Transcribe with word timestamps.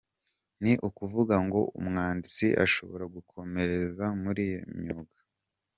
Ni 0.61 0.73
ukuvuga 0.87 1.35
ngo 1.45 1.59
uwatsinda 1.79 2.59
ashobora 2.65 3.05
gukomereza 3.15 4.05
muri 4.21 4.41
iyo 4.49 4.59
myuga. 4.79 5.17